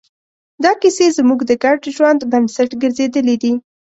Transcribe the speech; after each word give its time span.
دا 0.63 0.71
کیسې 0.81 1.05
زموږ 1.17 1.39
د 1.49 1.51
ګډ 1.63 1.79
ژوند 1.95 2.21
بنسټ 2.31 2.69
ګرځېدلې 2.81 3.35
دي. 3.43 3.51